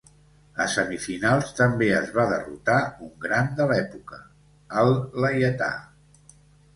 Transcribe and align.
A 0.63 0.65
semifinals 0.75 1.49
també 1.57 1.89
es 1.97 2.07
va 2.15 2.23
derrotar 2.31 2.77
un 3.07 3.11
gran 3.25 3.51
de 3.59 3.67
l'època, 3.73 4.19
el 4.85 4.91
Laietà. 5.27 5.69